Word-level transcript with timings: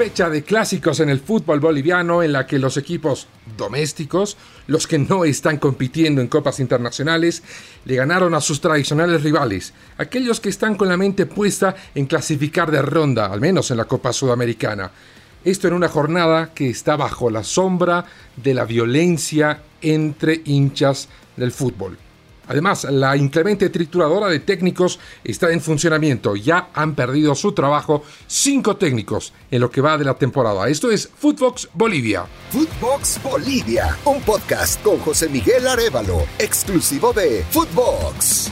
fecha 0.00 0.30
de 0.30 0.42
clásicos 0.42 0.98
en 1.00 1.10
el 1.10 1.20
fútbol 1.20 1.60
boliviano 1.60 2.22
en 2.22 2.32
la 2.32 2.46
que 2.46 2.58
los 2.58 2.78
equipos 2.78 3.26
domésticos, 3.58 4.38
los 4.66 4.86
que 4.86 4.98
no 4.98 5.26
están 5.26 5.58
compitiendo 5.58 6.22
en 6.22 6.28
copas 6.28 6.58
internacionales, 6.58 7.42
le 7.84 7.96
ganaron 7.96 8.34
a 8.34 8.40
sus 8.40 8.62
tradicionales 8.62 9.22
rivales, 9.22 9.74
aquellos 9.98 10.40
que 10.40 10.48
están 10.48 10.76
con 10.76 10.88
la 10.88 10.96
mente 10.96 11.26
puesta 11.26 11.76
en 11.94 12.06
clasificar 12.06 12.70
de 12.70 12.80
ronda, 12.80 13.26
al 13.26 13.42
menos 13.42 13.70
en 13.70 13.76
la 13.76 13.84
Copa 13.84 14.14
Sudamericana. 14.14 14.90
Esto 15.44 15.68
en 15.68 15.74
una 15.74 15.90
jornada 15.90 16.54
que 16.54 16.70
está 16.70 16.96
bajo 16.96 17.28
la 17.28 17.44
sombra 17.44 18.06
de 18.42 18.54
la 18.54 18.64
violencia 18.64 19.60
entre 19.82 20.40
hinchas 20.46 21.10
del 21.36 21.52
fútbol. 21.52 21.98
Además, 22.50 22.82
la 22.82 23.16
inclemente 23.16 23.70
trituradora 23.70 24.26
de 24.26 24.40
técnicos 24.40 24.98
está 25.22 25.52
en 25.52 25.60
funcionamiento. 25.60 26.34
Ya 26.34 26.70
han 26.74 26.96
perdido 26.96 27.36
su 27.36 27.52
trabajo 27.52 28.02
cinco 28.26 28.76
técnicos 28.76 29.32
en 29.52 29.60
lo 29.60 29.70
que 29.70 29.80
va 29.80 29.96
de 29.96 30.04
la 30.04 30.14
temporada. 30.14 30.68
Esto 30.68 30.90
es 30.90 31.08
Footbox 31.16 31.68
Bolivia. 31.74 32.26
Footbox 32.50 33.22
Bolivia, 33.22 33.96
un 34.04 34.20
podcast 34.22 34.82
con 34.82 34.98
José 34.98 35.28
Miguel 35.28 35.64
Arevalo, 35.68 36.24
exclusivo 36.40 37.12
de 37.12 37.44
Footbox. 37.50 38.50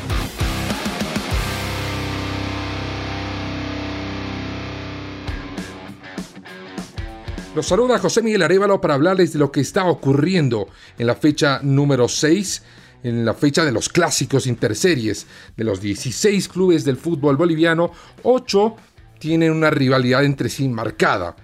Los 7.57 7.67
saluda 7.67 7.99
José 7.99 8.23
Miguel 8.23 8.43
Arevalo 8.43 8.81
para 8.81 8.95
hablarles 8.95 9.33
de 9.33 9.41
lo 9.41 9.51
que 9.51 9.61
está 9.61 9.87
ocurriendo 9.87 10.69
en 10.97 11.09
la 11.09 11.17
fecha 11.17 11.59
número 11.65 12.07
6 12.07 12.63
en 13.03 13.25
la 13.25 13.35
fecha 13.35 13.65
de 13.65 13.73
los 13.73 13.89
clásicos 13.89 14.47
interseries. 14.47 15.27
De 15.57 15.65
los 15.65 15.81
16 15.81 16.49
clubes 16.49 16.85
del 16.85 16.97
fútbol 16.97 17.37
boliviano, 17.37 17.93
8 18.23 18.77
tienen 19.19 19.53
una 19.53 19.71
rivalidad 19.71 20.25
entre 20.25 20.49
sí 20.49 20.69
marcada. 20.69 21.37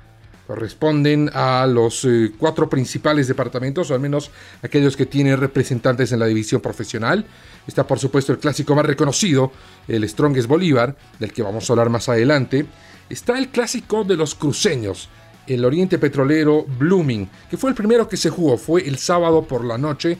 Corresponden 0.46 1.30
a 1.32 1.66
los 1.66 2.04
eh, 2.04 2.32
cuatro 2.38 2.68
principales 2.68 3.28
departamentos, 3.28 3.90
o 3.90 3.94
al 3.94 4.00
menos 4.00 4.30
aquellos 4.62 4.94
que 4.94 5.06
tienen 5.06 5.40
representantes 5.40 6.12
en 6.12 6.18
la 6.18 6.26
división 6.26 6.60
profesional. 6.60 7.24
Está 7.66 7.86
por 7.86 7.98
supuesto 7.98 8.32
el 8.32 8.38
clásico 8.38 8.74
más 8.74 8.84
reconocido, 8.84 9.52
el 9.88 10.06
Strongest 10.06 10.46
Bolívar, 10.46 10.96
del 11.18 11.32
que 11.32 11.42
vamos 11.42 11.68
a 11.68 11.72
hablar 11.72 11.88
más 11.88 12.10
adelante. 12.10 12.66
Está 13.08 13.38
el 13.38 13.48
clásico 13.48 14.04
de 14.04 14.16
los 14.16 14.34
cruceños, 14.34 15.08
el 15.46 15.64
Oriente 15.64 15.98
Petrolero 15.98 16.64
Blooming, 16.78 17.28
que 17.48 17.56
fue 17.56 17.70
el 17.70 17.76
primero 17.76 18.06
que 18.06 18.18
se 18.18 18.30
jugó, 18.30 18.58
fue 18.58 18.86
el 18.86 18.98
sábado 18.98 19.44
por 19.44 19.64
la 19.64 19.78
noche 19.78 20.18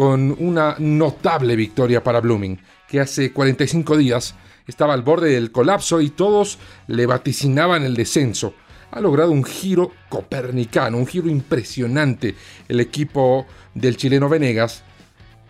con 0.00 0.34
una 0.38 0.76
notable 0.78 1.54
victoria 1.56 2.02
para 2.02 2.22
Blooming, 2.22 2.58
que 2.88 3.00
hace 3.00 3.34
45 3.34 3.98
días 3.98 4.34
estaba 4.66 4.94
al 4.94 5.02
borde 5.02 5.34
del 5.34 5.52
colapso 5.52 6.00
y 6.00 6.08
todos 6.08 6.58
le 6.86 7.04
vaticinaban 7.04 7.82
el 7.82 7.94
descenso. 7.94 8.54
Ha 8.92 9.00
logrado 9.02 9.30
un 9.30 9.44
giro 9.44 9.92
copernicano, 10.08 10.96
un 10.96 11.06
giro 11.06 11.28
impresionante 11.28 12.34
el 12.66 12.80
equipo 12.80 13.44
del 13.74 13.98
chileno 13.98 14.30
Venegas, 14.30 14.84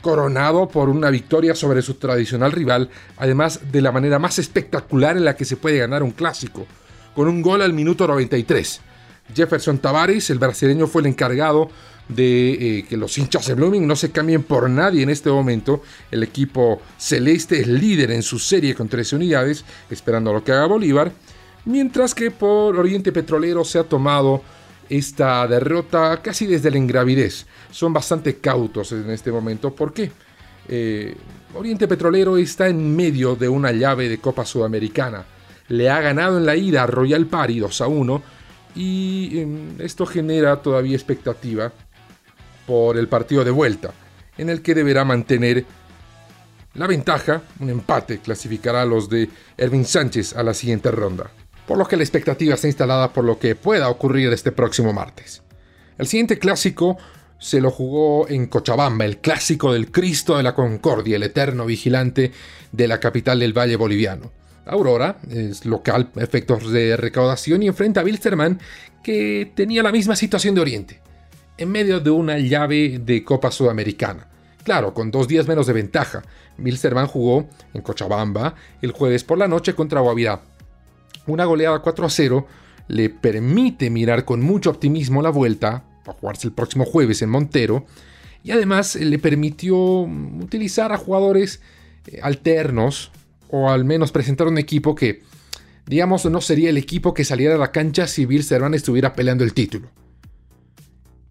coronado 0.01 0.67
por 0.67 0.89
una 0.89 1.11
victoria 1.11 1.55
sobre 1.55 1.81
su 1.81 1.95
tradicional 1.95 2.51
rival, 2.51 2.91
además 3.19 3.61
de 3.71 3.83
la 3.83 3.93
manera 3.93 4.19
más 4.19 4.41
espectacular 4.41 5.17
en 5.17 5.27
la 5.27 5.37
que 5.37 5.45
se 5.45 5.59
puede 5.59 5.79
ganar 5.79 6.03
un 6.03 6.11
clásico, 6.11 6.67
con 7.15 7.29
un 7.29 7.41
gol 7.41 7.63
al 7.63 7.73
minuto 7.73 8.09
93. 8.09 8.81
Jefferson 9.33 9.79
Tavares, 9.79 10.29
el 10.31 10.41
brasileño, 10.41 10.89
fue 10.89 11.03
el 11.03 11.07
encargado 11.07 11.71
de 12.15 12.79
eh, 12.79 12.85
que 12.89 12.97
los 12.97 13.17
hinchas 13.19 13.47
de 13.47 13.55
Blooming 13.55 13.87
no 13.87 13.97
se 13.97 14.11
cambien 14.11 14.43
por 14.43 14.69
nadie 14.69 15.03
en 15.03 15.11
este 15.11 15.31
momento. 15.31 15.83
El 16.11 16.23
equipo 16.23 16.81
celeste 16.99 17.61
es 17.61 17.67
líder 17.67 18.11
en 18.11 18.23
su 18.23 18.39
serie 18.39 18.75
con 18.75 18.89
13 18.89 19.17
unidades, 19.17 19.65
esperando 19.91 20.33
lo 20.33 20.45
que 20.45 20.53
haga 20.53 20.67
Bolívar. 20.67 21.13
Mientras 21.65 22.15
que 22.15 22.31
por 22.31 22.77
Oriente 22.77 23.13
Petrolero 23.13 23.65
se 23.65 23.79
ha 23.79 23.85
tomado 23.85 24.43
esta 24.89 25.47
derrota 25.47 26.21
casi 26.23 26.47
desde 26.47 26.71
la 26.71 26.79
ingravidez. 26.79 27.47
Son 27.71 27.93
bastante 27.93 28.39
cautos 28.39 28.93
en 28.93 29.09
este 29.11 29.31
momento. 29.31 29.73
¿Por 29.75 29.93
qué? 29.93 30.11
Eh, 30.69 31.15
Oriente 31.55 31.89
Petrolero 31.89 32.37
está 32.37 32.69
en 32.69 32.95
medio 32.95 33.37
de 33.37 33.49
una 33.49 33.73
llave 33.73 34.09
de 34.09 34.19
Copa 34.19 34.45
Sudamericana. 34.45 35.25
Le 35.69 35.89
ha 35.89 36.01
ganado 36.01 36.39
en 36.39 36.47
la 36.47 36.57
ida 36.57 36.83
a 36.83 36.87
Royal 36.87 37.27
Party 37.27 37.61
2 37.61 37.81
a 37.81 37.87
1 37.87 38.23
y 38.75 39.39
em, 39.39 39.81
esto 39.81 40.07
genera 40.07 40.61
todavía 40.63 40.97
expectativa 40.97 41.73
por 42.71 42.97
el 42.97 43.09
partido 43.09 43.43
de 43.43 43.51
vuelta, 43.51 43.91
en 44.39 44.49
el 44.49 44.63
que 44.63 44.77
deberá 44.77 45.05
mantener 45.05 45.65
la 46.75 46.87
ventaja, 46.87 47.43
un 47.59 47.69
empate 47.69 48.21
clasificará 48.21 48.83
a 48.83 48.87
los 48.87 49.11
de 49.11 49.29
Erwin 49.57 49.85
Sánchez 49.85 50.37
a 50.37 50.45
la 50.45 50.55
siguiente 50.55 50.93
ronda, 50.93 51.33
por 51.67 51.79
lo 51.79 51.85
que 51.85 51.97
la 51.97 52.05
expectativa 52.05 52.55
está 52.55 52.69
instalada 52.69 53.13
por 53.13 53.25
lo 53.25 53.41
que 53.41 53.57
pueda 53.57 53.89
ocurrir 53.89 54.33
este 54.33 54.53
próximo 54.53 54.93
martes. 54.93 55.43
El 55.99 56.07
siguiente 56.07 56.39
clásico 56.39 56.97
se 57.41 57.61
lo 57.61 57.73
jugó 57.73 58.29
en 58.29 58.47
Cochabamba, 58.47 59.05
el 59.05 59.19
clásico 59.19 59.73
del 59.73 59.91
Cristo 59.91 60.37
de 60.37 60.45
la 60.45 60.55
Concordia, 60.55 61.17
el 61.17 61.25
eterno 61.25 61.67
vigilante 61.67 62.31
de 62.71 62.87
la 62.87 63.01
capital 63.01 63.41
del 63.41 63.53
Valle 63.53 63.75
Boliviano. 63.75 64.31
Aurora 64.65 65.19
es 65.29 65.67
local, 65.67 66.11
efectos 66.15 66.71
de 66.71 66.97
recaudación 66.97 67.65
y 67.65 67.67
enfrenta 67.67 68.03
a 68.03 68.05
Wilstermann, 68.05 68.61
que 69.03 69.51
tenía 69.57 69.83
la 69.83 69.91
misma 69.91 70.15
situación 70.15 70.55
de 70.55 70.61
Oriente 70.61 71.10
en 71.61 71.71
medio 71.71 72.01
de 72.01 72.11
una 72.11 72.39
llave 72.39 72.99
de 72.99 73.23
Copa 73.23 73.51
Sudamericana. 73.51 74.27
Claro, 74.65 74.95
con 74.95 75.11
dos 75.11 75.29
días 75.29 75.47
menos 75.47 75.67
de 75.67 75.75
ventaja. 75.75 76.23
Milsterman 76.57 77.07
jugó 77.07 77.49
en 77.75 77.83
Cochabamba 77.83 78.55
el 78.81 78.93
jueves 78.93 79.25
por 79.25 79.37
la 79.37 79.47
noche 79.47 79.75
contra 79.75 80.01
Guavirá. 80.01 80.41
Una 81.27 81.45
goleada 81.45 81.79
4 81.81 82.07
a 82.07 82.11
0 82.11 82.47
le 82.89 83.11
permite 83.11 83.91
mirar 83.91 84.25
con 84.25 84.41
mucho 84.41 84.71
optimismo 84.71 85.21
la 85.21 85.29
vuelta, 85.29 85.85
a 86.07 86.13
jugarse 86.13 86.49
el 86.49 86.55
próximo 86.55 86.87
jueves 86.87 87.21
en 87.21 87.29
Montero, 87.29 87.85
y 88.43 88.53
además 88.53 88.97
le 88.97 89.19
permitió 89.19 89.77
utilizar 89.77 90.93
a 90.93 90.97
jugadores 90.97 91.61
eh, 92.07 92.21
alternos, 92.23 93.13
o 93.51 93.69
al 93.69 93.85
menos 93.85 94.13
presentar 94.13 94.47
un 94.47 94.57
equipo 94.57 94.95
que, 94.95 95.23
digamos, 95.87 96.25
no 96.25 96.41
sería 96.41 96.71
el 96.71 96.79
equipo 96.79 97.13
que 97.13 97.25
saliera 97.25 97.57
a 97.57 97.59
la 97.59 97.71
cancha 97.71 98.07
si 98.07 98.25
Bilsterman 98.25 98.73
estuviera 98.73 99.13
peleando 99.13 99.45
el 99.45 99.53
título. 99.53 99.91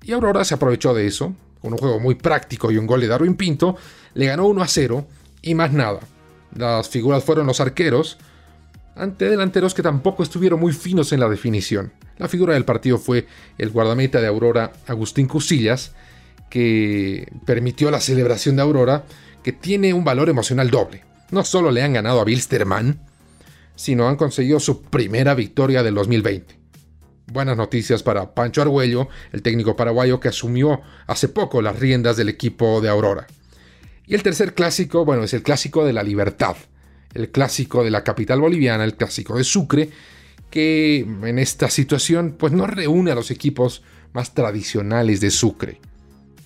Y 0.09 0.12
Aurora 0.12 0.44
se 0.44 0.56
aprovechó 0.56 0.96
de 0.96 1.06
eso, 1.06 1.36
con 1.62 1.74
un 1.74 1.78
juego 1.78 2.00
muy 2.00 2.16
práctico 2.16 2.72
y 2.72 2.78
un 2.78 2.88
gol 2.88 3.00
de 3.00 3.06
Darwin 3.06 3.36
Pinto, 3.36 3.78
le 4.16 4.25
ganó 4.25 4.47
1 4.47 4.64
a 4.64 4.68
0 4.68 5.06
y 5.44 5.53
más 5.53 5.72
nada. 5.72 6.00
Las 6.56 6.90
figuras 6.90 7.24
fueron 7.24 7.46
los 7.46 7.59
arqueros, 7.59 8.18
ante 8.96 9.30
delanteros 9.30 9.75
que 9.75 9.84
tampoco 9.84 10.24
estuvieron 10.24 10.59
muy 10.59 10.74
finos 10.74 11.12
en 11.14 11.20
la 11.20 11.30
definición. 11.30 11.94
La 12.18 12.28
figura 12.28 12.56
del 12.56 12.66
partido 12.66 12.97
fue 12.97 13.28
el 13.59 13.70
guardameta 13.70 14.20
de 14.20 14.25
Aurora, 14.25 14.72
Agustín 14.88 15.28
Cusillas, 15.28 15.94
que 16.50 17.31
permitió 17.46 17.91
la 17.91 18.02
celebración 18.02 18.56
de 18.56 18.64
Aurora, 18.64 19.03
que 19.44 19.52
tiene 19.52 19.94
un 19.94 20.06
valor 20.06 20.28
emocional 20.28 20.72
doble. 20.72 21.03
No 21.30 21.44
solo 21.44 21.70
le 21.70 21.84
han 21.84 21.94
ganado 21.94 22.20
a 22.20 22.26
Bilsterman, 22.26 23.00
sino 23.76 24.09
han 24.09 24.16
conseguido 24.16 24.59
su 24.59 24.81
primera 24.81 25.36
victoria 25.36 25.84
del 25.84 25.94
2020. 25.94 26.59
Buenas 27.31 27.57
noticias 27.57 28.01
para 28.01 28.34
Pancho 28.34 28.63
Argüello, 28.63 29.07
el 29.31 29.44
técnico 29.44 29.75
paraguayo 29.75 30.19
que 30.19 30.29
asumió 30.29 30.81
hace 31.06 31.29
poco 31.29 31.62
las 31.62 31.78
riendas 31.78 32.17
del 32.17 32.28
equipo 32.28 32.81
de 32.81 32.90
Aurora. 32.90 33.28
Y 34.07 34.16
el 34.16 34.23
tercer 34.23 34.56
clásico, 34.56 35.06
bueno, 35.06 35.23
es 35.23 35.34
el 35.35 35.44
clásico 35.44 35.85
de 35.85 35.94
la 35.94 36.01
libertad, 36.01 36.56
el 37.13 37.29
clásico 37.29 37.84
de 37.84 37.91
la 37.91 38.03
capital 38.03 38.41
boliviana, 38.41 38.84
el 38.84 38.95
clásico 38.95 39.38
de 39.38 39.44
Sucre, 39.44 39.91
que 40.50 41.01
en 41.01 41.38
esta 41.38 41.69
situación 41.69 42.35
pues 42.38 42.51
no 42.51 42.66
reúne 42.66 43.12
a 43.12 43.16
los 43.16 43.29
equipos 43.29 43.84
más 44.11 44.34
tradicionales 44.34 45.22
de 45.22 45.29
Sucre, 45.29 45.79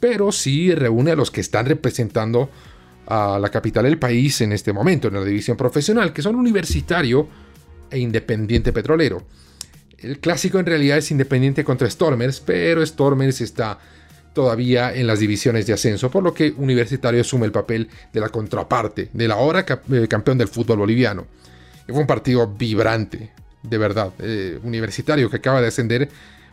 pero 0.01 0.33
sí 0.33 0.75
reúne 0.75 1.11
a 1.11 1.15
los 1.15 1.31
que 1.31 1.39
están 1.39 1.65
representando 1.65 2.49
a 3.07 3.39
la 3.39 3.49
capital 3.49 3.85
del 3.85 3.99
país 3.99 4.41
en 4.41 4.51
este 4.51 4.73
momento, 4.73 5.07
en 5.07 5.13
la 5.13 5.23
división 5.23 5.55
profesional, 5.55 6.11
que 6.11 6.21
son 6.21 6.35
Universitario 6.35 7.29
e 7.89 7.99
Independiente 7.99 8.73
Petrolero. 8.73 9.23
El 10.03 10.19
clásico 10.19 10.59
en 10.59 10.65
realidad 10.65 10.97
es 10.97 11.11
independiente 11.11 11.63
contra 11.63 11.89
Stormers, 11.89 12.41
pero 12.41 12.85
Stormers 12.85 13.39
está 13.39 13.79
todavía 14.33 14.93
en 14.93 15.07
las 15.07 15.19
divisiones 15.19 15.65
de 15.65 15.73
ascenso, 15.73 16.11
por 16.11 16.23
lo 16.23 16.33
que 16.33 16.53
Universitario 16.57 17.21
asume 17.21 17.45
el 17.45 17.53
papel 17.53 17.87
de 18.11 18.19
la 18.19 18.27
contraparte, 18.27 19.09
de 19.13 19.27
la 19.29 19.37
hora 19.37 19.65
eh, 19.91 20.07
campeón 20.09 20.37
del 20.37 20.49
fútbol 20.49 20.79
boliviano. 20.79 21.25
fue 21.87 21.99
un 21.99 22.07
partido 22.07 22.47
vibrante, 22.47 23.31
de 23.61 23.77
verdad. 23.77 24.11
Eh, 24.19 24.59
universitario 24.63 25.29
que 25.29 25.37
acaba 25.37 25.61
de 25.61 25.67
ascender, 25.67 26.09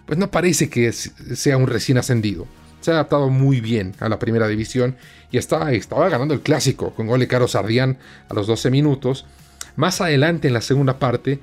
pues 0.06 0.16
no 0.16 0.30
parece 0.30 0.70
que 0.70 0.92
sea 0.92 1.56
un 1.56 1.66
recién 1.66 1.98
ascendido. 1.98 2.46
Se 2.80 2.92
ha 2.92 2.94
adaptado 2.94 3.30
muy 3.30 3.60
bien 3.60 3.94
a 3.98 4.08
la 4.08 4.20
primera 4.20 4.46
división 4.46 4.96
y 5.32 5.38
estaba 5.38 6.08
ganando 6.08 6.34
el 6.34 6.40
clásico 6.40 6.94
con 6.94 7.08
gol 7.08 7.18
de 7.18 7.26
Caro 7.26 7.48
Sardián 7.48 7.98
a 8.28 8.34
los 8.34 8.46
12 8.46 8.70
minutos. 8.70 9.26
Más 9.74 10.00
adelante 10.00 10.48
en 10.48 10.54
la 10.54 10.60
segunda 10.60 10.98
parte 10.98 11.40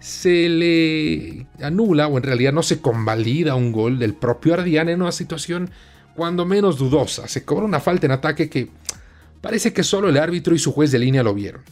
se 0.00 0.48
le 0.48 1.46
anula 1.62 2.08
o 2.08 2.16
en 2.16 2.22
realidad 2.22 2.52
no 2.52 2.62
se 2.62 2.80
convalida 2.80 3.54
un 3.54 3.70
gol 3.70 3.98
del 3.98 4.14
propio 4.14 4.54
Ardian 4.54 4.88
en 4.88 5.02
una 5.02 5.12
situación 5.12 5.70
cuando 6.16 6.44
menos 6.46 6.78
dudosa. 6.78 7.28
Se 7.28 7.44
cobra 7.44 7.66
una 7.66 7.80
falta 7.80 8.06
en 8.06 8.12
ataque 8.12 8.48
que 8.48 8.68
parece 9.40 9.72
que 9.72 9.82
solo 9.82 10.08
el 10.08 10.16
árbitro 10.16 10.54
y 10.54 10.58
su 10.58 10.72
juez 10.72 10.90
de 10.90 10.98
línea 10.98 11.22
lo 11.22 11.34
vieron. 11.34 11.62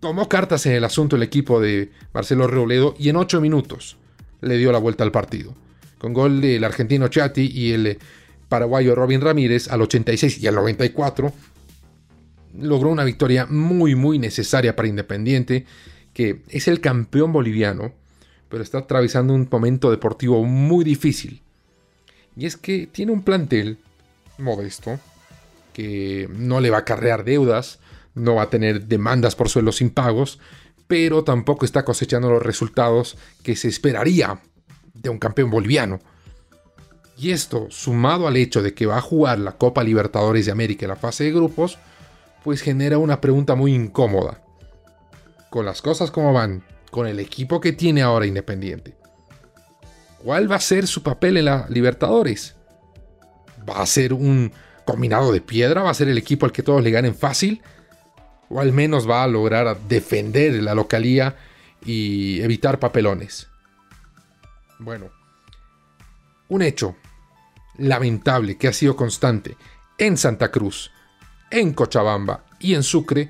Tomó 0.00 0.28
cartas 0.28 0.66
en 0.66 0.72
el 0.72 0.84
asunto 0.84 1.16
el 1.16 1.22
equipo 1.22 1.60
de 1.60 1.90
Marcelo 2.12 2.46
Reuledo 2.46 2.94
y 2.98 3.08
en 3.08 3.16
8 3.16 3.40
minutos, 3.40 3.96
le 4.40 4.58
dio 4.58 4.72
la 4.72 4.78
vuelta 4.78 5.04
al 5.04 5.12
partido. 5.12 5.54
Con 5.98 6.12
gol 6.12 6.40
del 6.40 6.64
argentino 6.64 7.08
Chati 7.08 7.46
y 7.46 7.72
el 7.72 7.98
paraguayo 8.48 8.94
Robin 8.94 9.20
Ramírez 9.20 9.68
al 9.68 9.80
86 9.80 10.42
y 10.42 10.46
al 10.48 10.56
94, 10.56 11.32
logró 12.58 12.90
una 12.90 13.04
victoria 13.04 13.46
muy 13.46 13.94
muy 13.94 14.18
necesaria 14.18 14.74
para 14.76 14.88
Independiente, 14.88 15.64
que 16.12 16.42
es 16.48 16.68
el 16.68 16.80
campeón 16.80 17.32
boliviano, 17.32 17.92
pero 18.48 18.62
está 18.62 18.78
atravesando 18.78 19.34
un 19.34 19.48
momento 19.50 19.90
deportivo 19.90 20.44
muy 20.44 20.84
difícil. 20.84 21.42
Y 22.36 22.46
es 22.46 22.56
que 22.56 22.86
tiene 22.86 23.12
un 23.12 23.22
plantel 23.22 23.78
modesto, 24.38 24.98
que 25.72 26.28
no 26.32 26.60
le 26.60 26.70
va 26.70 26.78
a 26.78 26.80
acarrear 26.80 27.24
deudas, 27.24 27.78
no 28.14 28.34
va 28.36 28.42
a 28.42 28.50
tener 28.50 28.86
demandas 28.86 29.36
por 29.36 29.48
sueldos 29.48 29.80
impagos, 29.80 30.38
pero 30.86 31.24
tampoco 31.24 31.64
está 31.64 31.84
cosechando 31.84 32.30
los 32.30 32.42
resultados 32.42 33.16
que 33.42 33.56
se 33.56 33.68
esperaría 33.68 34.40
de 34.94 35.08
un 35.08 35.18
campeón 35.18 35.50
boliviano. 35.50 36.00
Y 37.16 37.30
esto, 37.30 37.68
sumado 37.70 38.26
al 38.26 38.36
hecho 38.36 38.62
de 38.62 38.74
que 38.74 38.86
va 38.86 38.98
a 38.98 39.02
jugar 39.02 39.38
la 39.38 39.52
Copa 39.52 39.84
Libertadores 39.84 40.46
de 40.46 40.52
América 40.52 40.84
en 40.84 40.90
la 40.90 40.96
fase 40.96 41.24
de 41.24 41.32
grupos, 41.32 41.78
pues 42.42 42.60
genera 42.60 42.98
una 42.98 43.20
pregunta 43.20 43.54
muy 43.54 43.74
incómoda. 43.74 44.42
Con 45.52 45.66
las 45.66 45.82
cosas 45.82 46.10
como 46.10 46.32
van, 46.32 46.64
con 46.90 47.06
el 47.06 47.20
equipo 47.20 47.60
que 47.60 47.74
tiene 47.74 48.00
ahora 48.00 48.24
Independiente, 48.24 48.96
¿cuál 50.24 50.50
va 50.50 50.56
a 50.56 50.60
ser 50.60 50.86
su 50.86 51.02
papel 51.02 51.36
en 51.36 51.44
la 51.44 51.66
Libertadores? 51.68 52.56
¿Va 53.68 53.82
a 53.82 53.86
ser 53.86 54.14
un 54.14 54.50
combinado 54.86 55.30
de 55.30 55.42
piedra? 55.42 55.82
¿Va 55.82 55.90
a 55.90 55.94
ser 55.94 56.08
el 56.08 56.16
equipo 56.16 56.46
al 56.46 56.52
que 56.52 56.62
todos 56.62 56.82
le 56.82 56.90
ganen 56.90 57.14
fácil? 57.14 57.60
¿O 58.48 58.60
al 58.60 58.72
menos 58.72 59.06
va 59.06 59.24
a 59.24 59.28
lograr 59.28 59.78
defender 59.80 60.54
la 60.62 60.74
localía 60.74 61.36
y 61.84 62.40
evitar 62.40 62.78
papelones? 62.78 63.48
Bueno, 64.78 65.10
un 66.48 66.62
hecho 66.62 66.96
lamentable 67.76 68.56
que 68.56 68.68
ha 68.68 68.72
sido 68.72 68.96
constante 68.96 69.58
en 69.98 70.16
Santa 70.16 70.50
Cruz, 70.50 70.92
en 71.50 71.74
Cochabamba 71.74 72.42
y 72.58 72.72
en 72.72 72.82
Sucre 72.82 73.28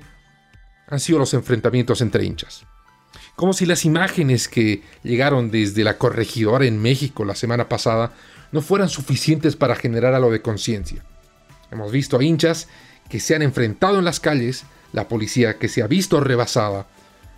han 0.87 0.99
sido 0.99 1.19
los 1.19 1.33
enfrentamientos 1.33 2.01
entre 2.01 2.25
hinchas. 2.25 2.65
Como 3.35 3.53
si 3.53 3.65
las 3.65 3.85
imágenes 3.85 4.47
que 4.47 4.83
llegaron 5.03 5.49
desde 5.49 5.83
la 5.83 5.97
corregidora 5.97 6.65
en 6.65 6.81
México 6.81 7.25
la 7.25 7.35
semana 7.35 7.67
pasada 7.67 8.13
no 8.51 8.61
fueran 8.61 8.89
suficientes 8.89 9.55
para 9.55 9.75
generar 9.75 10.13
algo 10.13 10.31
de 10.31 10.41
conciencia. 10.41 11.03
Hemos 11.71 11.91
visto 11.91 12.17
a 12.17 12.23
hinchas 12.23 12.67
que 13.09 13.19
se 13.19 13.35
han 13.35 13.41
enfrentado 13.41 13.97
en 13.97 14.05
las 14.05 14.19
calles, 14.19 14.65
la 14.91 15.07
policía 15.07 15.57
que 15.57 15.67
se 15.67 15.81
ha 15.81 15.87
visto 15.87 16.19
rebasada, 16.19 16.87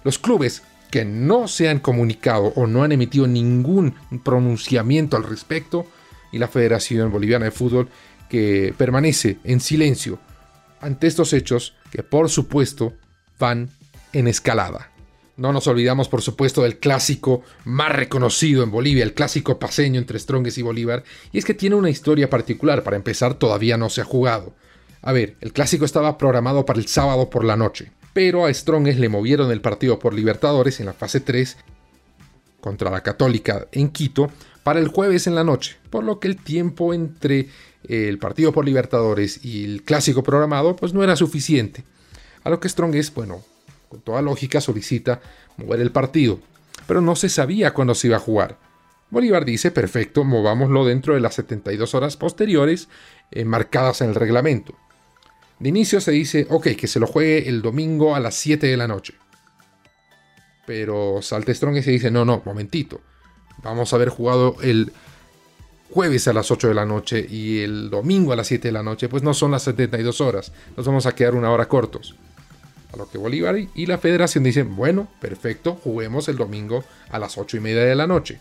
los 0.04 0.20
clubes 0.20 0.64
que 0.92 1.06
no 1.06 1.48
se 1.48 1.70
han 1.70 1.80
comunicado 1.80 2.54
o 2.56 2.68
no 2.68 2.84
han 2.84 2.92
emitido 2.92 3.28
ningún 3.28 3.96
pronunciamiento 4.24 5.18
al 5.18 5.24
respecto 5.24 5.88
y 6.32 6.38
la 6.38 6.48
Federación 6.48 7.12
Boliviana 7.12 7.46
de 7.46 7.52
Fútbol 7.52 7.90
que 8.30 8.74
permanece 8.78 9.38
en 9.44 9.62
silencio 9.62 10.20
ante 10.82 11.08
estos 11.08 11.34
hechos 11.34 11.76
que 11.92 12.04
por 12.04 12.30
supuesto 12.30 12.94
van 13.40 13.70
en 14.14 14.28
escalada. 14.28 14.92
No 15.38 15.52
nos 15.52 15.68
olvidamos, 15.68 16.08
por 16.08 16.22
supuesto, 16.22 16.64
del 16.64 16.78
clásico 16.78 17.44
más 17.66 17.92
reconocido 17.92 18.64
en 18.64 18.72
Bolivia, 18.72 19.04
el 19.04 19.14
clásico 19.14 19.60
paseño 19.60 20.00
entre 20.00 20.18
Strongest 20.18 20.58
y 20.58 20.62
Bolívar, 20.62 21.04
y 21.34 21.38
es 21.38 21.46
que 21.46 21.54
tiene 21.54 21.76
una 21.76 21.90
historia 21.90 22.30
particular. 22.30 22.84
Para 22.84 22.96
empezar, 22.96 23.34
todavía 23.34 23.76
no 23.78 23.90
se 23.90 24.02
ha 24.02 24.06
jugado. 24.06 24.54
A 25.02 25.12
ver, 25.12 25.36
el 25.42 25.52
clásico 25.52 25.84
estaba 25.84 26.18
programado 26.18 26.66
para 26.66 26.80
el 26.80 26.88
sábado 26.88 27.30
por 27.30 27.44
la 27.44 27.58
noche, 27.58 27.92
pero 28.14 28.46
a 28.46 28.54
Strongest 28.54 28.98
le 28.98 29.10
movieron 29.10 29.52
el 29.52 29.60
partido 29.60 30.00
por 30.00 30.14
Libertadores 30.14 30.80
en 30.80 30.86
la 30.86 30.94
fase 30.94 31.20
3 31.20 31.58
contra 32.62 32.90
la 32.90 33.04
Católica 33.04 33.68
en 33.74 33.90
Quito 33.90 34.32
para 34.64 34.80
el 34.80 34.88
jueves 34.88 35.28
en 35.28 35.36
la 35.36 35.44
noche, 35.44 35.76
por 35.90 36.04
lo 36.04 36.20
que 36.20 36.30
el 36.30 36.38
tiempo 36.38 36.94
entre 36.94 37.50
el 37.88 38.18
partido 38.18 38.52
por 38.52 38.66
Libertadores 38.66 39.44
y 39.46 39.66
el 39.66 39.84
clásico 39.84 40.24
programado 40.24 40.76
pues 40.76 40.94
no 40.94 41.04
era 41.04 41.16
suficiente. 41.16 41.84
A 42.46 42.50
lo 42.52 42.60
que 42.60 42.70
Strongest, 42.70 43.14
bueno, 43.16 43.44
con 43.90 44.02
toda 44.02 44.22
lógica 44.22 44.62
solicita 44.62 45.20
mover 45.58 45.82
el 45.82 45.92
partido, 45.92 46.40
pero 46.88 47.02
no 47.02 47.16
se 47.16 47.28
sabía 47.28 47.74
cuándo 47.74 47.96
se 47.96 48.08
iba 48.08 48.18
a 48.18 48.22
jugar. 48.22 48.60
Bolívar 49.10 49.46
dice, 49.46 49.72
perfecto, 49.72 50.24
movámoslo 50.24 50.86
dentro 50.86 51.16
de 51.16 51.22
las 51.22 51.36
72 51.36 51.96
horas 51.96 52.18
posteriores 52.18 52.88
eh, 53.32 53.46
marcadas 53.46 54.02
en 54.02 54.10
el 54.10 54.16
reglamento. 54.16 54.76
De 55.60 55.70
inicio 55.70 56.00
se 56.00 56.12
dice, 56.12 56.46
ok, 56.50 56.70
que 56.78 56.88
se 56.88 57.00
lo 57.00 57.08
juegue 57.08 57.50
el 57.50 57.64
domingo 57.64 58.16
a 58.16 58.20
las 58.20 58.36
7 58.36 58.68
de 58.68 58.78
la 58.78 58.88
noche. 58.88 59.16
Pero 60.68 61.22
Salte 61.24 61.54
Strong 61.54 61.82
se 61.82 61.92
dice, 61.92 62.12
no, 62.12 62.26
no, 62.26 62.44
momentito. 62.46 63.02
Vamos 63.64 63.92
a 63.92 63.96
haber 63.96 64.10
jugado 64.10 64.58
el 64.62 64.92
jueves 65.90 66.28
a 66.28 66.34
las 66.34 66.52
8 66.52 66.68
de 66.68 66.74
la 66.74 66.86
noche 66.86 67.26
y 67.28 67.62
el 67.62 67.90
domingo 67.90 68.34
a 68.34 68.36
las 68.36 68.48
7 68.48 68.68
de 68.68 68.72
la 68.72 68.84
noche, 68.84 69.08
pues 69.10 69.24
no 69.24 69.34
son 69.34 69.52
las 69.52 69.64
72 69.64 70.22
horas. 70.22 70.52
Nos 70.76 70.86
vamos 70.86 71.06
a 71.06 71.16
quedar 71.16 71.36
una 71.36 71.52
hora 71.52 71.68
cortos. 71.68 72.16
Lo 72.96 73.10
que 73.10 73.18
Bolívar 73.18 73.56
y 73.58 73.86
la 73.86 73.98
federación 73.98 74.44
dicen, 74.44 74.76
bueno, 74.76 75.08
perfecto, 75.20 75.76
juguemos 75.76 76.28
el 76.30 76.38
domingo 76.38 76.84
a 77.10 77.20
las 77.20 77.38
8 77.38 77.58
y 77.58 77.60
media 77.60 77.84
de 77.84 77.96
la 77.96 78.08
noche. 78.08 78.40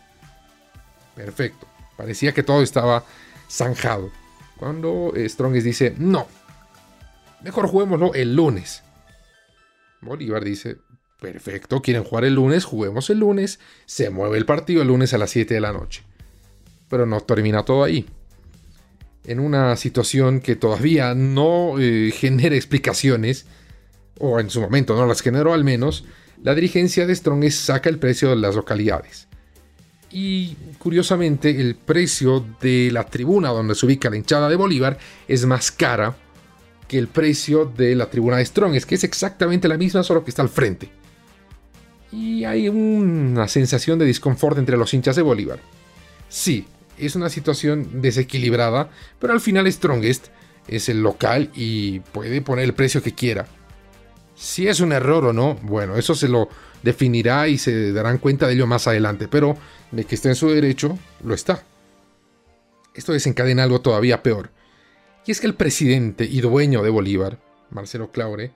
Perfecto. 1.14 1.66
Parecía 1.96 2.32
que 2.32 2.42
todo 2.42 2.62
estaba 2.62 3.04
zanjado. 3.50 4.10
Cuando 4.56 5.12
Strongest 5.16 5.66
dice, 5.66 5.94
no, 5.98 6.26
mejor 7.42 7.66
juguémoslo 7.66 8.14
el 8.14 8.34
lunes. 8.34 8.82
Bolívar 10.00 10.44
dice, 10.44 10.76
perfecto, 11.20 11.82
quieren 11.82 12.04
jugar 12.04 12.24
el 12.24 12.34
lunes, 12.34 12.64
juguemos 12.64 13.10
el 13.10 13.18
lunes, 13.18 13.58
se 13.86 14.10
mueve 14.10 14.38
el 14.38 14.46
partido 14.46 14.82
el 14.82 14.88
lunes 14.88 15.14
a 15.14 15.18
las 15.18 15.30
7 15.30 15.54
de 15.54 15.60
la 15.60 15.72
noche. 15.72 16.02
Pero 16.88 17.06
no 17.06 17.20
termina 17.20 17.64
todo 17.64 17.82
ahí. 17.84 18.06
En 19.24 19.40
una 19.40 19.74
situación 19.76 20.40
que 20.40 20.54
todavía 20.54 21.14
no 21.14 21.78
eh, 21.78 22.12
genera 22.14 22.54
explicaciones, 22.54 23.46
o 24.18 24.40
en 24.40 24.50
su 24.50 24.60
momento 24.60 24.94
no 24.94 25.06
las 25.06 25.20
generó 25.20 25.52
al 25.52 25.64
menos, 25.64 26.04
la 26.42 26.54
dirigencia 26.54 27.06
de 27.06 27.14
Strongest 27.14 27.58
saca 27.58 27.88
el 27.88 27.98
precio 27.98 28.30
de 28.30 28.36
las 28.36 28.54
localidades. 28.54 29.28
Y 30.10 30.56
curiosamente, 30.78 31.60
el 31.60 31.74
precio 31.74 32.44
de 32.60 32.90
la 32.92 33.04
tribuna 33.04 33.48
donde 33.48 33.74
se 33.74 33.84
ubica 33.86 34.10
la 34.10 34.16
hinchada 34.16 34.48
de 34.48 34.56
Bolívar 34.56 34.96
es 35.26 35.44
más 35.44 35.72
cara 35.72 36.14
que 36.86 36.98
el 36.98 37.08
precio 37.08 37.64
de 37.64 37.96
la 37.96 38.10
tribuna 38.10 38.36
de 38.36 38.44
Strongest, 38.44 38.88
que 38.88 38.94
es 38.94 39.04
exactamente 39.04 39.66
la 39.66 39.76
misma, 39.76 40.02
solo 40.02 40.22
que 40.22 40.30
está 40.30 40.42
al 40.42 40.48
frente. 40.48 40.88
Y 42.12 42.44
hay 42.44 42.68
una 42.68 43.48
sensación 43.48 43.98
de 43.98 44.04
disconfort 44.04 44.58
entre 44.58 44.76
los 44.76 44.94
hinchas 44.94 45.16
de 45.16 45.22
Bolívar. 45.22 45.58
Sí, 46.28 46.66
es 46.96 47.16
una 47.16 47.28
situación 47.28 48.00
desequilibrada, 48.00 48.90
pero 49.18 49.32
al 49.32 49.40
final 49.40 49.70
Strongest 49.72 50.28
es 50.68 50.88
el 50.88 51.02
local 51.02 51.50
y 51.54 52.00
puede 52.00 52.40
poner 52.40 52.66
el 52.66 52.74
precio 52.74 53.02
que 53.02 53.14
quiera. 53.14 53.46
Si 54.34 54.66
es 54.66 54.80
un 54.80 54.92
error 54.92 55.26
o 55.26 55.32
no, 55.32 55.54
bueno, 55.62 55.96
eso 55.96 56.14
se 56.14 56.28
lo 56.28 56.48
definirá 56.82 57.48
y 57.48 57.58
se 57.58 57.92
darán 57.92 58.18
cuenta 58.18 58.46
de 58.46 58.54
ello 58.54 58.66
más 58.66 58.86
adelante, 58.86 59.28
pero 59.28 59.56
de 59.90 60.04
que 60.04 60.14
está 60.14 60.28
en 60.28 60.34
su 60.34 60.50
derecho, 60.50 60.98
lo 61.22 61.34
está. 61.34 61.62
Esto 62.94 63.12
desencadena 63.12 63.62
algo 63.62 63.80
todavía 63.80 64.22
peor. 64.22 64.50
Y 65.26 65.30
es 65.30 65.40
que 65.40 65.46
el 65.46 65.54
presidente 65.54 66.24
y 66.24 66.40
dueño 66.40 66.82
de 66.82 66.90
Bolívar, 66.90 67.38
Marcelo 67.70 68.10
Claure, 68.10 68.52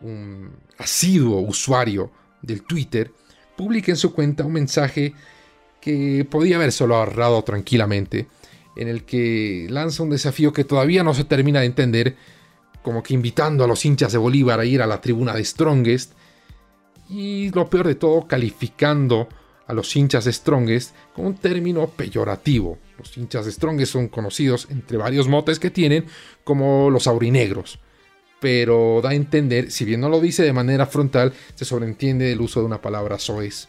un 0.00 0.50
asiduo 0.78 1.40
usuario 1.40 2.10
del 2.42 2.62
Twitter, 2.62 3.12
publica 3.56 3.92
en 3.92 3.96
su 3.96 4.12
cuenta 4.12 4.44
un 4.44 4.52
mensaje 4.52 5.14
que 5.80 6.26
podía 6.28 6.56
haber 6.56 6.72
solo 6.72 6.96
ahorrado 6.96 7.42
tranquilamente, 7.42 8.26
en 8.76 8.88
el 8.88 9.04
que 9.04 9.66
lanza 9.70 10.02
un 10.02 10.10
desafío 10.10 10.52
que 10.52 10.64
todavía 10.64 11.02
no 11.02 11.14
se 11.14 11.24
termina 11.24 11.60
de 11.60 11.66
entender, 11.66 12.16
como 12.86 13.02
que 13.02 13.14
invitando 13.14 13.64
a 13.64 13.66
los 13.66 13.84
hinchas 13.84 14.12
de 14.12 14.18
Bolívar 14.18 14.60
a 14.60 14.64
ir 14.64 14.80
a 14.80 14.86
la 14.86 15.00
tribuna 15.00 15.34
de 15.34 15.44
Strongest, 15.44 16.12
y 17.08 17.50
lo 17.50 17.68
peor 17.68 17.88
de 17.88 17.96
todo, 17.96 18.28
calificando 18.28 19.28
a 19.66 19.72
los 19.72 19.96
hinchas 19.96 20.26
Strongest 20.26 20.94
con 21.12 21.26
un 21.26 21.34
término 21.34 21.88
peyorativo. 21.88 22.78
Los 22.96 23.16
hinchas 23.16 23.46
Strongest 23.46 23.92
son 23.92 24.06
conocidos 24.06 24.68
entre 24.70 24.98
varios 24.98 25.26
motes 25.26 25.58
que 25.58 25.70
tienen 25.70 26.06
como 26.44 26.88
los 26.88 27.08
aurinegros. 27.08 27.80
Pero 28.38 29.00
da 29.02 29.10
a 29.10 29.14
entender, 29.14 29.72
si 29.72 29.84
bien 29.84 30.00
no 30.00 30.08
lo 30.08 30.20
dice 30.20 30.44
de 30.44 30.52
manera 30.52 30.86
frontal, 30.86 31.32
se 31.56 31.64
sobreentiende 31.64 32.30
el 32.30 32.40
uso 32.40 32.60
de 32.60 32.66
una 32.66 32.82
palabra 32.82 33.18
soez. 33.18 33.66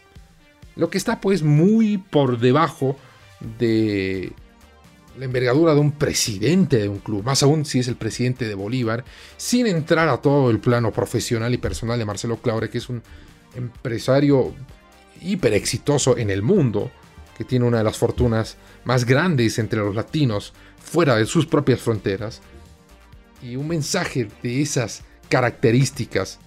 Lo 0.76 0.90
que 0.90 0.98
está 0.98 1.20
pues 1.20 1.42
muy 1.42 1.98
por 1.98 2.38
debajo 2.38 2.96
de 3.58 4.32
la 5.18 5.24
envergadura 5.24 5.74
de 5.74 5.80
un 5.80 5.92
presidente 5.92 6.78
de 6.78 6.88
un 6.88 6.98
club, 6.98 7.24
más 7.24 7.42
aún 7.42 7.64
si 7.64 7.80
es 7.80 7.88
el 7.88 7.96
presidente 7.96 8.46
de 8.46 8.54
Bolívar, 8.54 9.04
sin 9.36 9.66
entrar 9.66 10.08
a 10.08 10.18
todo 10.18 10.50
el 10.50 10.60
plano 10.60 10.92
profesional 10.92 11.52
y 11.52 11.58
personal 11.58 11.98
de 11.98 12.04
Marcelo 12.04 12.36
Claure, 12.36 12.70
que 12.70 12.78
es 12.78 12.88
un 12.88 13.02
empresario 13.56 14.54
hiper 15.20 15.54
exitoso 15.54 16.16
en 16.16 16.30
el 16.30 16.42
mundo, 16.42 16.92
que 17.36 17.44
tiene 17.44 17.64
una 17.64 17.78
de 17.78 17.84
las 17.84 17.98
fortunas 17.98 18.56
más 18.84 19.04
grandes 19.04 19.58
entre 19.58 19.80
los 19.80 19.94
latinos 19.94 20.52
fuera 20.78 21.16
de 21.16 21.26
sus 21.26 21.46
propias 21.46 21.80
fronteras, 21.80 22.40
y 23.42 23.56
un 23.56 23.66
mensaje 23.66 24.28
de 24.42 24.62
esas 24.62 25.02
características, 25.28 26.38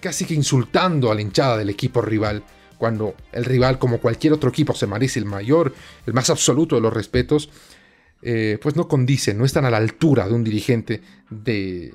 casi 0.00 0.24
que 0.24 0.34
insultando 0.34 1.10
a 1.10 1.14
la 1.16 1.22
hinchada 1.22 1.56
del 1.56 1.70
equipo 1.70 2.02
rival, 2.02 2.44
cuando 2.78 3.14
el 3.32 3.44
rival, 3.44 3.78
como 3.78 3.98
cualquier 3.98 4.32
otro 4.32 4.50
equipo, 4.50 4.74
se 4.74 4.86
merece 4.86 5.18
el 5.18 5.24
mayor, 5.24 5.74
el 6.06 6.12
más 6.14 6.30
absoluto 6.30 6.76
de 6.76 6.82
los 6.82 6.92
respetos, 6.92 7.50
eh, 8.22 8.58
pues 8.62 8.76
no 8.76 8.88
condicen, 8.88 9.38
no 9.38 9.44
están 9.44 9.64
a 9.64 9.70
la 9.70 9.76
altura 9.76 10.26
de 10.26 10.34
un 10.34 10.44
dirigente 10.44 11.02
de, 11.30 11.92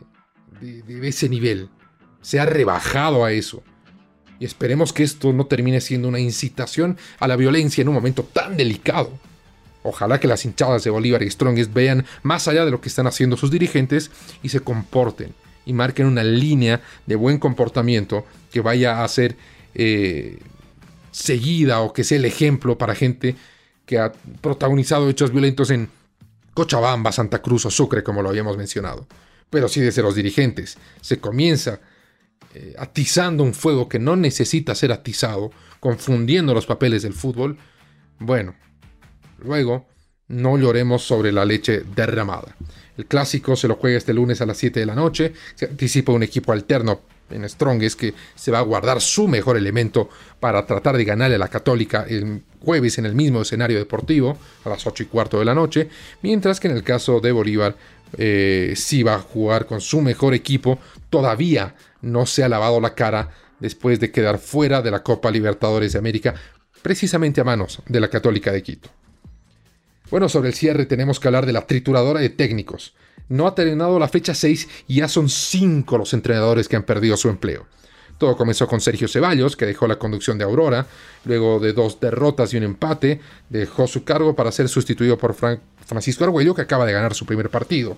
de 0.62 1.08
ese 1.08 1.30
nivel. 1.30 1.70
Se 2.22 2.40
ha 2.40 2.46
rebajado 2.46 3.26
a 3.26 3.32
eso. 3.32 3.64
Y 4.40 4.46
esperemos 4.46 4.94
que 4.94 5.04
esto 5.04 5.34
no 5.34 5.48
termine 5.48 5.82
siendo 5.82 6.08
una 6.08 6.20
incitación 6.20 6.98
a 7.20 7.28
la 7.28 7.36
violencia 7.36 7.82
en 7.82 7.90
un 7.90 7.96
momento 7.96 8.24
tan 8.24 8.56
delicado. 8.56 9.12
Ojalá 9.84 10.20
que 10.20 10.28
las 10.28 10.46
hinchadas 10.46 10.84
de 10.84 10.90
Bolívar 10.90 11.24
y 11.24 11.32
Strongest 11.32 11.74
vean 11.74 12.06
más 12.24 12.48
allá 12.48 12.66
de 12.66 12.72
lo 12.72 12.82
que 12.82 12.90
están 12.90 13.08
haciendo 13.08 13.38
sus 13.38 13.52
dirigentes 13.52 14.12
y 14.44 14.50
se 14.50 14.60
comporten 14.60 15.34
y 15.66 15.74
marquen 15.74 16.06
una 16.06 16.24
línea 16.24 16.82
de 17.06 17.16
buen 17.16 17.38
comportamiento 17.38 18.26
que 18.52 18.62
vaya 18.62 19.04
a 19.04 19.08
ser 19.08 19.36
seguida 21.12 21.82
o 21.82 21.94
que 21.94 22.04
sea 22.04 22.18
el 22.18 22.26
ejemplo 22.26 22.78
para 22.78 22.96
gente 22.96 23.36
que 23.86 23.98
ha 23.98 24.12
protagonizado 24.42 25.10
hechos 25.10 25.32
violentos 25.32 25.72
en 25.72 25.90
Cochabamba, 26.54 27.12
Santa 27.12 27.42
Cruz 27.42 27.66
o 27.66 27.72
Sucre, 27.72 28.04
como 28.04 28.22
lo 28.22 28.30
habíamos 28.30 28.58
mencionado. 28.58 29.08
Pero 29.50 29.68
si 29.68 29.82
desde 29.82 30.02
los 30.02 30.16
dirigentes 30.16 30.78
se 31.02 31.20
comienza 31.20 31.80
eh, 32.54 32.76
atizando 32.78 33.44
un 33.44 33.54
fuego 33.54 33.90
que 33.90 34.00
no 34.00 34.16
necesita 34.16 34.76
ser 34.76 34.92
atizado, 34.92 35.52
confundiendo 35.80 36.54
los 36.54 36.66
papeles 36.66 37.04
del 37.04 37.14
fútbol, 37.14 37.58
bueno, 38.20 38.56
luego 39.40 39.88
no 40.28 40.58
lloremos 40.58 41.04
sobre 41.04 41.32
la 41.32 41.46
leche 41.46 41.84
derramada. 41.96 42.56
El 42.98 43.06
clásico 43.06 43.56
se 43.56 43.68
lo 43.68 43.76
juega 43.76 43.98
este 43.98 44.14
lunes 44.14 44.42
a 44.42 44.46
las 44.46 44.58
7 44.58 44.80
de 44.80 44.86
la 44.86 44.96
noche, 44.96 45.34
se 45.56 45.66
anticipa 45.66 46.12
un 46.12 46.24
equipo 46.24 46.52
alterno 46.52 47.02
en 47.32 47.48
Strongest 47.48 48.00
que 48.00 48.14
se 48.36 48.52
va 48.52 48.60
a 48.60 48.64
guardar 48.64 49.02
su 49.02 49.28
mejor 49.28 49.58
elemento 49.58 50.10
para 50.40 50.66
tratar 50.66 50.98
de 50.98 51.06
ganarle 51.06 51.36
a 51.36 51.40
la 51.40 51.48
Católica 51.48 52.06
el 52.08 52.44
jueves 52.60 52.98
en 52.98 53.06
el 53.06 53.16
mismo 53.16 53.42
escenario 53.42 53.78
deportivo 53.78 54.38
a 54.66 54.70
las 54.70 54.86
8 54.86 55.04
y 55.04 55.06
cuarto 55.08 55.40
de 55.40 55.46
la 55.46 55.56
noche, 55.56 55.90
mientras 56.22 56.60
que 56.60 56.68
en 56.68 56.76
el 56.76 56.84
caso 56.84 57.20
de 57.20 57.32
Bolívar 57.32 57.76
eh, 58.18 58.74
sí 58.76 59.04
va 59.04 59.16
a 59.16 59.20
jugar 59.20 59.66
con 59.66 59.82
su 59.82 60.02
mejor 60.02 60.34
equipo, 60.34 60.80
todavía 61.10 61.76
no 62.02 62.26
se 62.26 62.44
ha 62.44 62.50
lavado 62.50 62.80
la 62.80 62.96
cara 62.96 63.30
después 63.60 64.00
de 64.00 64.12
quedar 64.12 64.40
fuera 64.40 64.82
de 64.82 64.92
la 64.92 65.04
Copa 65.04 65.32
Libertadores 65.32 65.94
de 65.94 66.00
América, 66.00 66.34
precisamente 66.82 67.42
a 67.42 67.44
manos 67.44 67.82
de 67.88 68.00
la 68.00 68.10
Católica 68.10 68.52
de 68.52 68.64
Quito. 68.64 68.90
Bueno, 70.10 70.28
sobre 70.28 70.50
el 70.50 70.56
cierre 70.56 70.86
tenemos 70.86 71.20
que 71.20 71.28
hablar 71.28 71.46
de 71.46 71.54
la 71.54 71.68
trituradora 71.68 72.20
de 72.20 72.30
técnicos. 72.30 72.96
No 73.30 73.48
ha 73.48 73.56
terminado 73.56 74.00
la 74.00 74.08
fecha 74.08 74.34
6 74.34 74.68
y 74.88 74.96
ya 74.96 75.08
son 75.08 75.30
5 75.30 75.98
los 75.98 76.14
entrenadores 76.14 76.68
que 76.68 76.76
han 76.76 76.84
perdido 76.84 77.16
su 77.16 77.30
empleo. 77.30 77.66
Todo 78.18 78.36
comenzó 78.36 78.68
con 78.68 78.82
Sergio 78.82 79.08
Ceballos, 79.08 79.56
que 79.56 79.66
dejó 79.66 79.88
la 79.88 79.98
conducción 79.98 80.38
de 80.38 80.44
Aurora, 80.44 80.86
luego 81.24 81.60
de 81.60 81.72
dos 81.72 82.02
derrotas 82.02 82.54
y 82.54 82.58
un 82.58 82.64
empate, 82.64 83.22
dejó 83.50 83.88
su 83.88 84.04
cargo 84.04 84.36
para 84.36 84.52
ser 84.52 84.68
sustituido 84.68 85.18
por 85.18 85.36
Francisco 85.86 86.26
Arguello, 86.26 86.54
que 86.54 86.64
acaba 86.64 86.86
de 86.86 86.92
ganar 86.92 87.14
su 87.14 87.26
primer 87.26 87.50
partido. 87.50 87.96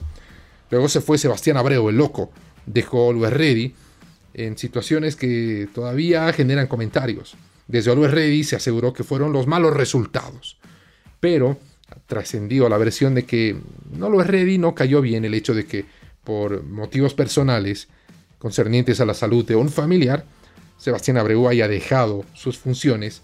Luego 0.69 0.87
se 0.89 1.01
fue 1.01 1.17
Sebastián 1.17 1.57
Abreu, 1.57 1.89
el 1.89 1.97
loco, 1.97 2.31
dejó 2.67 3.11
Luis 3.11 3.33
Reddy, 3.33 3.73
en 4.33 4.57
situaciones 4.57 5.15
que 5.15 5.67
todavía 5.73 6.31
generan 6.33 6.67
comentarios. 6.67 7.35
Desde 7.67 7.91
Always 7.91 8.11
Ready 8.11 8.43
se 8.43 8.55
aseguró 8.55 8.93
que 8.93 9.03
fueron 9.03 9.33
los 9.33 9.47
malos 9.47 9.73
resultados, 9.73 10.57
pero 11.19 11.57
trascendió 12.11 12.67
la 12.67 12.77
versión 12.77 13.15
de 13.15 13.23
que 13.23 13.55
no 13.97 14.09
lo 14.09 14.21
Ready 14.21 14.57
no 14.57 14.75
cayó 14.75 15.01
bien 15.01 15.23
el 15.23 15.33
hecho 15.33 15.53
de 15.53 15.65
que 15.65 15.85
por 16.25 16.61
motivos 16.61 17.13
personales 17.13 17.87
concernientes 18.37 18.99
a 18.99 19.05
la 19.05 19.13
salud 19.13 19.45
de 19.45 19.55
un 19.55 19.69
familiar, 19.69 20.25
Sebastián 20.77 21.15
Abreu 21.15 21.47
haya 21.47 21.69
dejado 21.69 22.25
sus 22.33 22.57
funciones 22.57 23.21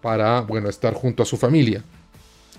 para, 0.00 0.42
bueno, 0.42 0.68
estar 0.68 0.94
junto 0.94 1.24
a 1.24 1.26
su 1.26 1.38
familia. 1.38 1.82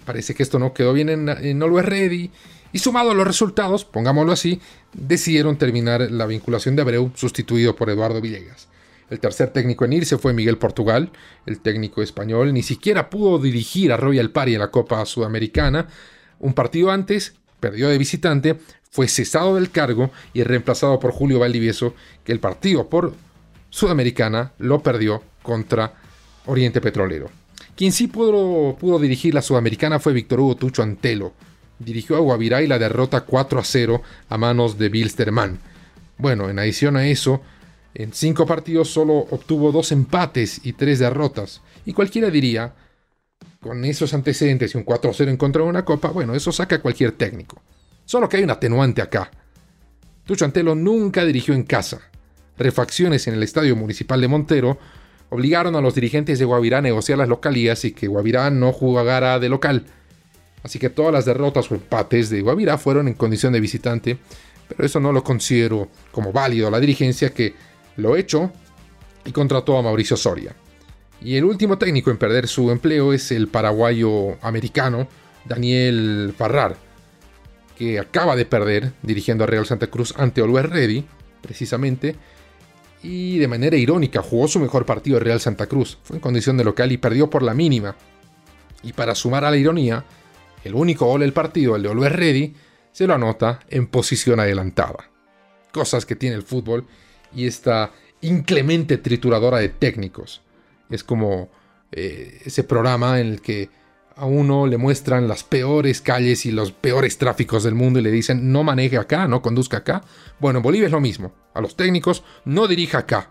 Parece 0.05 0.35
que 0.35 0.43
esto 0.43 0.59
no 0.59 0.73
quedó 0.73 0.91
bien 0.91 1.07
en, 1.07 1.29
en 1.29 1.63
Always 1.63 1.85
Ready 1.85 2.31
y 2.73 2.79
sumado 2.79 3.11
a 3.11 3.13
los 3.13 3.25
resultados, 3.25 3.85
pongámoslo 3.85 4.33
así, 4.33 4.59
decidieron 4.91 5.55
terminar 5.55 6.11
la 6.11 6.25
vinculación 6.25 6.75
de 6.75 6.81
Abreu 6.81 7.13
sustituido 7.15 7.77
por 7.77 7.89
Eduardo 7.89 8.19
Villegas. 8.19 8.67
El 9.11 9.19
tercer 9.19 9.49
técnico 9.49 9.83
en 9.83 9.91
irse 9.91 10.17
fue 10.17 10.31
Miguel 10.31 10.57
Portugal, 10.57 11.11
el 11.45 11.59
técnico 11.59 12.01
español 12.01 12.53
ni 12.53 12.63
siquiera 12.63 13.09
pudo 13.09 13.39
dirigir 13.39 13.91
a 13.91 13.97
Royal 13.97 14.31
Party 14.31 14.53
en 14.53 14.61
la 14.61 14.71
Copa 14.71 15.05
Sudamericana. 15.05 15.89
Un 16.39 16.53
partido 16.53 16.91
antes, 16.91 17.35
perdió 17.59 17.89
de 17.89 17.97
visitante, 17.97 18.57
fue 18.89 19.09
cesado 19.09 19.55
del 19.55 19.69
cargo 19.69 20.11
y 20.33 20.43
reemplazado 20.43 20.97
por 20.97 21.11
Julio 21.11 21.39
Valdivieso, 21.39 21.93
que 22.23 22.31
el 22.31 22.39
partido 22.39 22.87
por 22.87 23.13
Sudamericana 23.69 24.53
lo 24.59 24.81
perdió 24.81 25.21
contra 25.43 25.93
Oriente 26.45 26.79
Petrolero. 26.79 27.29
Quien 27.75 27.91
sí 27.91 28.07
pudo, 28.07 28.77
pudo 28.77 28.97
dirigir 28.97 29.33
la 29.33 29.41
Sudamericana 29.41 29.99
fue 29.99 30.13
Víctor 30.13 30.39
Hugo 30.39 30.55
Tucho 30.55 30.83
Antelo, 30.83 31.33
dirigió 31.79 32.15
a 32.15 32.19
Guavirá 32.19 32.61
y 32.61 32.67
la 32.67 32.79
derrota 32.79 33.21
4 33.21 33.59
a 33.59 33.63
0 33.65 34.01
a 34.29 34.37
manos 34.37 34.77
de 34.77 34.87
Bilsterman. 34.87 35.59
Bueno, 36.17 36.49
en 36.49 36.59
adición 36.59 36.95
a 36.95 37.07
eso, 37.07 37.41
en 37.93 38.13
cinco 38.13 38.45
partidos 38.45 38.89
solo 38.89 39.13
obtuvo 39.17 39.71
dos 39.71 39.91
empates 39.91 40.61
y 40.63 40.73
tres 40.73 40.99
derrotas. 40.99 41.61
Y 41.85 41.93
cualquiera 41.93 42.29
diría, 42.29 42.73
con 43.59 43.83
esos 43.85 44.13
antecedentes 44.13 44.73
y 44.73 44.77
un 44.77 44.85
4-0 44.85 45.29
en 45.29 45.37
contra 45.37 45.63
de 45.63 45.69
una 45.69 45.85
copa, 45.85 46.09
bueno, 46.09 46.33
eso 46.33 46.51
saca 46.51 46.77
a 46.77 46.81
cualquier 46.81 47.11
técnico. 47.13 47.61
Solo 48.05 48.27
que 48.27 48.37
hay 48.37 48.43
un 48.43 48.51
atenuante 48.51 49.01
acá. 49.01 49.29
Tucho 50.25 50.45
Antelo 50.45 50.75
nunca 50.75 51.25
dirigió 51.25 51.53
en 51.53 51.63
casa. 51.63 52.01
Refacciones 52.57 53.27
en 53.27 53.33
el 53.33 53.43
Estadio 53.43 53.75
Municipal 53.75 54.21
de 54.21 54.27
Montero 54.27 54.77
obligaron 55.29 55.75
a 55.75 55.81
los 55.81 55.95
dirigentes 55.95 56.39
de 56.39 56.45
Guavirá 56.45 56.79
a 56.79 56.81
negociar 56.81 57.17
las 57.17 57.29
localías 57.29 57.85
y 57.85 57.91
que 57.91 58.07
Guavirá 58.07 58.49
no 58.49 58.71
jugara 58.71 59.39
de 59.39 59.49
local. 59.49 59.85
Así 60.63 60.77
que 60.77 60.89
todas 60.89 61.13
las 61.13 61.25
derrotas 61.25 61.71
o 61.71 61.75
empates 61.75 62.29
de 62.29 62.41
Guavirá 62.41 62.77
fueron 62.77 63.07
en 63.07 63.15
condición 63.15 63.53
de 63.53 63.59
visitante, 63.59 64.17
pero 64.67 64.85
eso 64.85 64.99
no 64.99 65.11
lo 65.11 65.23
considero 65.23 65.89
como 66.11 66.31
válido 66.31 66.69
la 66.69 66.79
dirigencia 66.79 67.33
que 67.33 67.55
lo 67.97 68.15
hecho 68.15 68.51
y 69.25 69.31
contrató 69.31 69.77
a 69.77 69.81
Mauricio 69.81 70.17
Soria. 70.17 70.55
Y 71.21 71.35
el 71.35 71.45
último 71.45 71.77
técnico 71.77 72.09
en 72.09 72.17
perder 72.17 72.47
su 72.47 72.71
empleo 72.71 73.13
es 73.13 73.31
el 73.31 73.47
paraguayo 73.47 74.37
americano 74.41 75.07
Daniel 75.45 76.33
Farrar, 76.35 76.75
que 77.77 77.99
acaba 77.99 78.35
de 78.35 78.45
perder 78.45 78.93
dirigiendo 79.03 79.43
a 79.43 79.47
Real 79.47 79.65
Santa 79.65 79.87
Cruz 79.87 80.13
ante 80.17 80.41
Oliver 80.41 80.69
Ready, 80.69 81.05
precisamente, 81.41 82.15
y 83.03 83.39
de 83.39 83.47
manera 83.47 83.75
irónica 83.77 84.21
jugó 84.21 84.47
su 84.47 84.59
mejor 84.59 84.85
partido 84.85 85.17
de 85.17 85.25
Real 85.25 85.39
Santa 85.39 85.67
Cruz, 85.67 85.97
fue 86.03 86.17
en 86.17 86.21
condición 86.21 86.57
de 86.57 86.63
local 86.63 86.91
y 86.91 86.97
perdió 86.97 87.29
por 87.29 87.43
la 87.43 87.53
mínima. 87.53 87.95
Y 88.83 88.93
para 88.93 89.15
sumar 89.15 89.45
a 89.45 89.51
la 89.51 89.57
ironía, 89.57 90.03
el 90.63 90.75
único 90.75 91.05
gol 91.05 91.21
del 91.21 91.33
partido, 91.33 91.75
el 91.75 91.83
de 91.83 91.89
Always 91.89 92.11
Ready, 92.11 92.55
se 92.91 93.07
lo 93.07 93.13
anota 93.13 93.59
en 93.69 93.87
posición 93.87 94.39
adelantada. 94.39 95.09
Cosas 95.71 96.05
que 96.05 96.15
tiene 96.15 96.35
el 96.35 96.43
fútbol 96.43 96.85
y 97.33 97.47
esta 97.47 97.91
inclemente 98.21 98.97
trituradora 98.97 99.59
de 99.59 99.69
técnicos. 99.69 100.41
Es 100.89 101.03
como 101.03 101.49
eh, 101.91 102.41
ese 102.45 102.63
programa 102.63 103.19
en 103.19 103.27
el 103.27 103.41
que 103.41 103.69
a 104.15 104.25
uno 104.25 104.67
le 104.67 104.77
muestran 104.77 105.27
las 105.27 105.43
peores 105.43 106.01
calles 106.01 106.45
y 106.45 106.51
los 106.51 106.71
peores 106.71 107.17
tráficos 107.17 107.63
del 107.63 107.75
mundo 107.75 107.99
y 107.99 108.03
le 108.03 108.11
dicen 108.11 108.51
no 108.51 108.63
maneje 108.63 108.97
acá, 108.97 109.27
no 109.27 109.41
conduzca 109.41 109.77
acá. 109.77 110.03
Bueno, 110.39 110.59
en 110.59 110.63
Bolivia 110.63 110.87
es 110.87 110.91
lo 110.91 111.01
mismo. 111.01 111.33
A 111.53 111.61
los 111.61 111.75
técnicos 111.75 112.23
no 112.45 112.67
dirija 112.67 112.99
acá, 112.99 113.29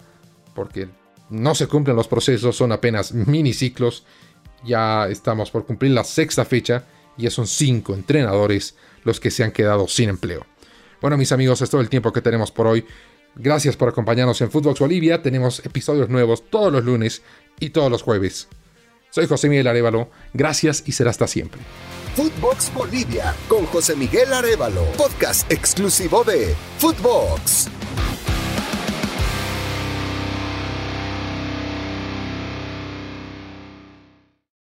porque 0.55 0.89
no 1.29 1.55
se 1.55 1.69
cumplen 1.69 1.97
los 1.97 2.09
procesos, 2.09 2.57
son 2.57 2.73
apenas 2.73 3.13
miniciclos. 3.13 4.05
Ya 4.65 5.09
estamos 5.09 5.51
por 5.51 5.65
cumplir 5.65 5.93
la 5.93 6.05
sexta 6.05 6.45
fecha 6.45 6.85
ya 7.21 7.31
son 7.31 7.47
cinco 7.47 7.95
entrenadores 7.95 8.75
los 9.05 9.21
que 9.21 9.31
se 9.31 9.45
han 9.45 9.53
quedado 9.53 9.87
sin 9.89 10.09
empleo. 10.09 10.47
Bueno, 11.01 11.17
mis 11.17 11.33
amigos, 11.33 11.63
es 11.63 11.71
todo 11.71 11.81
el 11.81 11.89
tiempo 11.89 12.13
que 12.13 12.21
tenemos 12.21 12.51
por 12.51 12.67
hoy. 12.67 12.85
Gracias 13.37 13.77
por 13.77 13.89
acompañarnos 13.89 14.41
en 14.41 14.51
Footbox 14.51 14.81
Bolivia. 14.81 15.23
Tenemos 15.23 15.65
episodios 15.65 16.09
nuevos 16.09 16.49
todos 16.51 16.73
los 16.73 16.85
lunes 16.85 17.23
y 17.59 17.71
todos 17.71 17.91
los 17.91 18.03
jueves. 18.03 18.49
Soy 19.11 19.27
José 19.27 19.49
Miguel 19.49 19.67
Arevalo. 19.67 20.11
Gracias 20.33 20.85
y 20.87 20.93
será 20.93 21.11
hasta 21.11 21.27
siempre. 21.27 21.61
Footbox 22.17 22.73
Bolivia 22.75 23.35
con 23.49 23.67
José 23.67 23.95
Miguel 23.95 24.33
Arevalo, 24.33 24.85
podcast 24.97 25.51
exclusivo 25.51 26.25
de 26.25 26.55
Footbox. 26.79 27.69